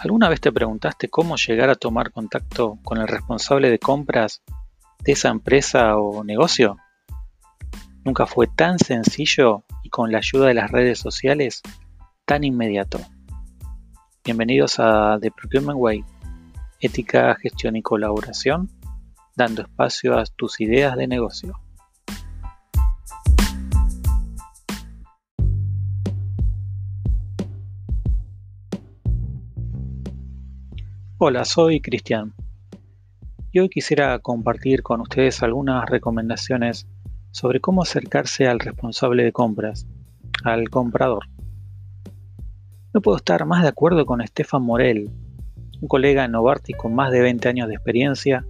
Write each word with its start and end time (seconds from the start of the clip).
¿Alguna 0.00 0.28
vez 0.28 0.40
te 0.40 0.52
preguntaste 0.52 1.08
cómo 1.08 1.34
llegar 1.34 1.70
a 1.70 1.74
tomar 1.74 2.12
contacto 2.12 2.78
con 2.84 2.98
el 2.98 3.08
responsable 3.08 3.68
de 3.68 3.80
compras 3.80 4.42
de 5.00 5.10
esa 5.10 5.28
empresa 5.28 5.96
o 5.96 6.22
negocio? 6.22 6.76
Nunca 8.04 8.24
fue 8.26 8.46
tan 8.46 8.78
sencillo 8.78 9.64
y 9.82 9.90
con 9.90 10.12
la 10.12 10.18
ayuda 10.18 10.46
de 10.46 10.54
las 10.54 10.70
redes 10.70 11.00
sociales 11.00 11.62
tan 12.24 12.44
inmediato. 12.44 13.00
Bienvenidos 14.24 14.78
a 14.78 15.18
The 15.20 15.32
Procurement 15.32 15.80
Way, 15.80 16.04
ética, 16.78 17.34
gestión 17.34 17.74
y 17.74 17.82
colaboración, 17.82 18.70
dando 19.34 19.62
espacio 19.62 20.16
a 20.16 20.24
tus 20.26 20.60
ideas 20.60 20.96
de 20.96 21.08
negocio. 21.08 21.58
Hola, 31.20 31.44
soy 31.44 31.80
Cristian 31.80 32.32
y 33.50 33.58
hoy 33.58 33.68
quisiera 33.68 34.16
compartir 34.20 34.84
con 34.84 35.00
ustedes 35.00 35.42
algunas 35.42 35.84
recomendaciones 35.90 36.86
sobre 37.32 37.58
cómo 37.58 37.82
acercarse 37.82 38.46
al 38.46 38.60
responsable 38.60 39.24
de 39.24 39.32
compras, 39.32 39.88
al 40.44 40.70
comprador. 40.70 41.24
No 42.94 43.00
puedo 43.02 43.16
estar 43.16 43.44
más 43.46 43.62
de 43.62 43.68
acuerdo 43.68 44.06
con 44.06 44.24
Stefan 44.24 44.62
Morel, 44.62 45.10
un 45.80 45.88
colega 45.88 46.24
en 46.24 46.30
Novartis 46.30 46.76
con 46.76 46.94
más 46.94 47.10
de 47.10 47.20
20 47.20 47.48
años 47.48 47.66
de 47.66 47.74
experiencia, 47.74 48.46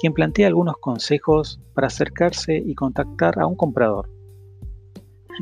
quien 0.00 0.14
plantea 0.14 0.46
algunos 0.46 0.78
consejos 0.78 1.60
para 1.74 1.88
acercarse 1.88 2.56
y 2.56 2.74
contactar 2.74 3.38
a 3.38 3.46
un 3.46 3.54
comprador. 3.54 4.08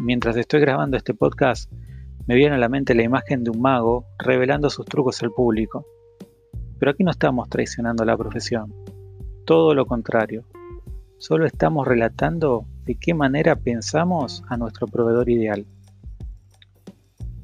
Mientras 0.01 0.37
estoy 0.37 0.63
grabando 0.63 0.97
este 0.97 1.15
podcast, 1.15 1.71
me 2.27 2.35
viene 2.35 2.57
a 2.57 2.59
la 2.59 2.69
mente 2.69 2.97
la 2.97 3.05
imagen 3.05 3.45
de 3.45 3.51
un 3.51 3.61
mago 3.61 4.05
revelando 4.19 4.69
sus 4.69 4.85
trucos 4.85 5.23
al 5.23 5.31
público 5.31 5.87
pero 6.79 6.91
aquí 6.91 7.05
no 7.05 7.11
estamos 7.11 7.49
traicionando 7.49 8.05
la 8.05 8.17
profesión, 8.17 8.75
todo 9.45 9.75
lo 9.75 9.87
contrario. 9.87 10.45
Solo 11.19 11.47
estamos 11.47 11.87
relatando 11.87 12.67
de 12.85 12.95
qué 12.97 13.15
manera 13.15 13.57
pensamos 13.57 14.43
a 14.49 14.57
nuestro 14.57 14.87
proveedor 14.87 15.31
ideal. 15.31 15.67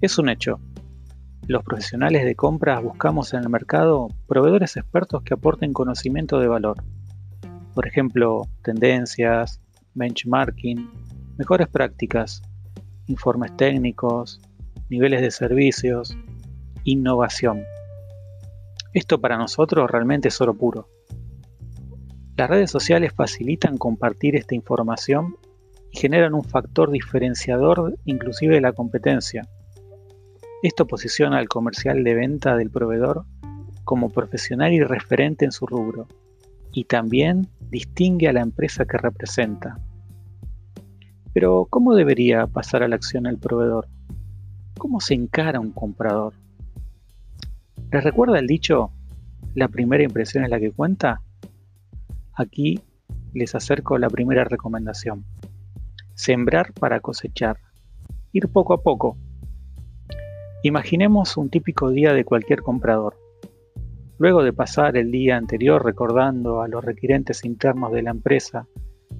Es 0.00 0.18
un 0.18 0.28
hecho. 0.28 0.60
Los 1.48 1.64
profesionales 1.64 2.24
de 2.24 2.36
compras 2.36 2.82
buscamos 2.82 3.32
en 3.34 3.40
el 3.40 3.48
mercado 3.48 4.08
proveedores 4.28 4.76
expertos 4.76 5.22
que 5.22 5.34
aporten 5.34 5.72
conocimiento 5.72 6.38
de 6.38 6.48
valor. 6.48 6.76
Por 7.74 7.86
ejemplo, 7.86 8.42
tendencias, 8.62 9.60
benchmarking, 9.94 10.90
mejores 11.38 11.68
prácticas, 11.68 12.42
informes 13.06 13.56
técnicos, 13.56 14.40
niveles 14.90 15.22
de 15.22 15.30
servicios, 15.30 16.16
innovación. 16.84 17.62
Esto 18.94 19.20
para 19.20 19.38
nosotros 19.38 19.90
realmente 19.90 20.28
es 20.28 20.40
oro 20.40 20.54
puro. 20.54 20.88
Las 22.36 22.50
redes 22.50 22.70
sociales 22.70 23.12
facilitan 23.14 23.78
compartir 23.78 24.36
esta 24.36 24.54
información 24.54 25.36
y 25.90 25.98
generan 25.98 26.34
un 26.34 26.44
factor 26.44 26.90
diferenciador 26.90 27.98
inclusive 28.04 28.54
de 28.54 28.60
la 28.60 28.72
competencia. 28.72 29.48
Esto 30.62 30.86
posiciona 30.86 31.38
al 31.38 31.48
comercial 31.48 32.04
de 32.04 32.14
venta 32.14 32.56
del 32.56 32.70
proveedor 32.70 33.24
como 33.84 34.10
profesional 34.10 34.72
y 34.72 34.82
referente 34.82 35.44
en 35.44 35.52
su 35.52 35.66
rubro 35.66 36.06
y 36.72 36.84
también 36.84 37.48
distingue 37.70 38.28
a 38.28 38.32
la 38.32 38.40
empresa 38.40 38.84
que 38.84 38.98
representa. 38.98 39.78
Pero 41.32 41.66
¿cómo 41.68 41.94
debería 41.94 42.46
pasar 42.46 42.82
a 42.82 42.88
la 42.88 42.96
acción 42.96 43.26
el 43.26 43.38
proveedor? 43.38 43.88
¿Cómo 44.78 45.00
se 45.00 45.14
encara 45.14 45.60
un 45.60 45.72
comprador? 45.72 46.34
¿Les 47.92 48.02
recuerda 48.02 48.38
el 48.38 48.46
dicho, 48.46 48.90
la 49.54 49.68
primera 49.68 50.02
impresión 50.02 50.44
es 50.44 50.50
la 50.50 50.58
que 50.58 50.72
cuenta? 50.72 51.20
Aquí 52.34 52.80
les 53.34 53.54
acerco 53.54 53.98
la 53.98 54.08
primera 54.08 54.44
recomendación. 54.44 55.26
Sembrar 56.14 56.72
para 56.72 57.00
cosechar. 57.00 57.58
Ir 58.32 58.48
poco 58.48 58.72
a 58.72 58.82
poco. 58.82 59.18
Imaginemos 60.62 61.36
un 61.36 61.50
típico 61.50 61.90
día 61.90 62.14
de 62.14 62.24
cualquier 62.24 62.62
comprador. 62.62 63.18
Luego 64.16 64.42
de 64.42 64.54
pasar 64.54 64.96
el 64.96 65.10
día 65.10 65.36
anterior 65.36 65.84
recordando 65.84 66.62
a 66.62 66.68
los 66.68 66.82
requerentes 66.82 67.44
internos 67.44 67.92
de 67.92 68.02
la 68.04 68.10
empresa 68.10 68.66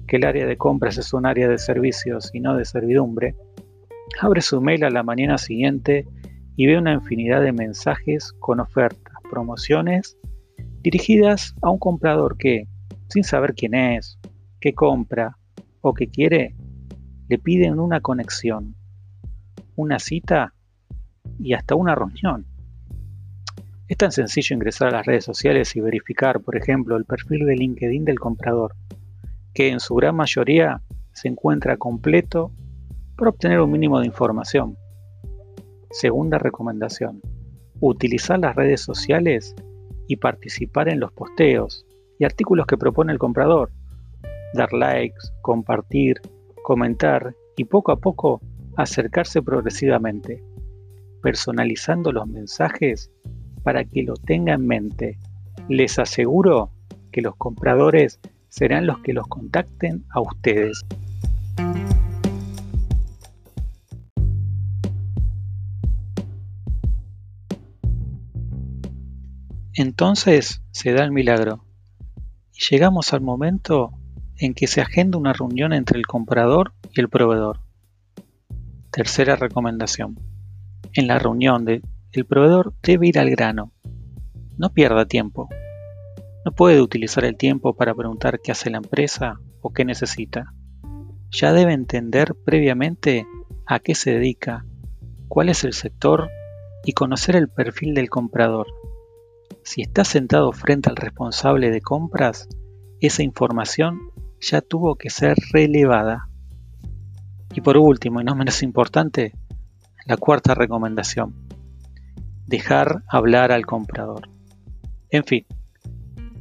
que 0.07 0.15
el 0.15 0.25
área 0.25 0.47
de 0.47 0.57
compras 0.57 0.97
es 0.97 1.13
un 1.13 1.27
área 1.27 1.47
de 1.47 1.59
servicios 1.59 2.31
y 2.33 2.39
no 2.39 2.57
de 2.57 2.65
servidumbre, 2.65 3.35
abre 4.19 4.41
su 4.41 4.59
mail 4.61 4.83
a 4.83 4.89
la 4.89 5.03
mañana 5.03 5.37
siguiente 5.37 6.07
y 6.55 6.67
ve 6.67 6.77
una 6.77 6.93
infinidad 6.93 7.41
de 7.41 7.51
mensajes 7.51 8.33
con 8.39 8.59
ofertas, 8.59 9.13
promociones 9.29 10.17
dirigidas 10.81 11.55
a 11.61 11.69
un 11.69 11.79
comprador 11.79 12.37
que, 12.37 12.67
sin 13.07 13.23
saber 13.23 13.53
quién 13.55 13.73
es, 13.73 14.19
qué 14.59 14.73
compra 14.73 15.37
o 15.81 15.93
qué 15.93 16.07
quiere, 16.07 16.55
le 17.29 17.39
piden 17.39 17.79
una 17.79 18.01
conexión, 18.01 18.75
una 19.75 19.99
cita 19.99 20.53
y 21.39 21.53
hasta 21.53 21.75
una 21.75 21.95
reunión. 21.95 22.45
Es 23.87 23.97
tan 23.97 24.11
sencillo 24.11 24.55
ingresar 24.55 24.89
a 24.89 24.97
las 24.97 25.05
redes 25.05 25.25
sociales 25.25 25.75
y 25.75 25.81
verificar, 25.81 26.41
por 26.41 26.55
ejemplo, 26.55 26.95
el 26.95 27.05
perfil 27.05 27.45
de 27.45 27.55
LinkedIn 27.55 28.05
del 28.05 28.19
comprador, 28.19 28.75
que 29.53 29.69
en 29.69 29.79
su 29.79 29.95
gran 29.95 30.15
mayoría 30.15 30.81
se 31.13 31.27
encuentra 31.27 31.77
completo 31.77 32.51
para 33.17 33.29
obtener 33.29 33.59
un 33.59 33.71
mínimo 33.71 33.99
de 33.99 34.07
información. 34.07 34.77
Segunda 35.93 36.39
recomendación. 36.39 37.21
Utilizar 37.79 38.39
las 38.39 38.55
redes 38.55 38.81
sociales 38.81 39.53
y 40.07 40.15
participar 40.15 40.89
en 40.89 40.99
los 40.99 41.11
posteos 41.11 41.85
y 42.17 42.25
artículos 42.25 42.65
que 42.65 42.79
propone 42.79 43.13
el 43.13 43.19
comprador. 43.19 43.71
Dar 44.55 44.73
likes, 44.73 45.19
compartir, 45.43 46.19
comentar 46.63 47.35
y 47.57 47.65
poco 47.65 47.91
a 47.91 47.97
poco 47.97 48.41
acercarse 48.75 49.43
progresivamente, 49.43 50.43
personalizando 51.21 52.11
los 52.11 52.25
mensajes 52.25 53.11
para 53.61 53.85
que 53.85 54.01
lo 54.01 54.15
tenga 54.15 54.55
en 54.55 54.65
mente. 54.65 55.19
Les 55.69 55.99
aseguro 55.99 56.71
que 57.11 57.21
los 57.21 57.35
compradores 57.35 58.19
serán 58.49 58.87
los 58.87 58.97
que 59.03 59.13
los 59.13 59.27
contacten 59.27 60.03
a 60.09 60.21
ustedes. 60.21 60.83
Entonces 69.75 70.61
se 70.69 70.93
da 70.93 71.03
el 71.03 71.11
milagro 71.11 71.65
y 72.53 72.63
llegamos 72.69 73.11
al 73.11 73.21
momento 73.21 73.91
en 74.37 74.53
que 74.53 74.67
se 74.67 74.81
agenda 74.81 75.17
una 75.17 75.33
reunión 75.33 75.73
entre 75.73 75.97
el 75.97 76.05
comprador 76.05 76.73
y 76.93 77.01
el 77.01 77.09
proveedor. 77.09 77.59
Tercera 78.91 79.35
recomendación. 79.35 80.19
En 80.93 81.07
la 81.07 81.17
reunión 81.17 81.65
el 81.67 82.25
proveedor 82.25 82.75
debe 82.83 83.07
ir 83.07 83.17
al 83.17 83.31
grano. 83.31 83.71
No 84.59 84.73
pierda 84.73 85.07
tiempo. 85.07 85.49
No 86.45 86.51
puede 86.51 86.79
utilizar 86.79 87.25
el 87.25 87.35
tiempo 87.35 87.75
para 87.75 87.95
preguntar 87.95 88.41
qué 88.43 88.51
hace 88.51 88.69
la 88.69 88.77
empresa 88.77 89.39
o 89.61 89.73
qué 89.73 89.85
necesita. 89.85 90.53
Ya 91.31 91.51
debe 91.51 91.73
entender 91.73 92.35
previamente 92.45 93.25
a 93.65 93.79
qué 93.79 93.95
se 93.95 94.11
dedica, 94.11 94.67
cuál 95.27 95.49
es 95.49 95.63
el 95.63 95.73
sector 95.73 96.29
y 96.85 96.91
conocer 96.91 97.35
el 97.35 97.49
perfil 97.49 97.95
del 97.95 98.11
comprador 98.11 98.67
si 99.63 99.81
está 99.81 100.03
sentado 100.03 100.51
frente 100.51 100.89
al 100.89 100.95
responsable 100.95 101.71
de 101.71 101.81
compras, 101.81 102.47
esa 102.99 103.23
información 103.23 103.99
ya 104.39 104.61
tuvo 104.61 104.95
que 104.95 105.09
ser 105.09 105.37
relevada. 105.51 106.29
Y 107.53 107.61
por 107.61 107.77
último, 107.77 108.21
y 108.21 108.23
no 108.23 108.35
menos 108.35 108.63
importante, 108.63 109.33
la 110.05 110.17
cuarta 110.17 110.53
recomendación. 110.53 111.33
Dejar 112.45 113.03
hablar 113.07 113.51
al 113.51 113.65
comprador. 113.65 114.29
En 115.09 115.23
fin, 115.23 115.45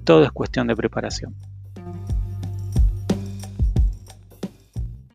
todo 0.05 0.25
es 0.25 0.32
cuestión 0.32 0.67
de 0.67 0.76
preparación. 0.76 1.37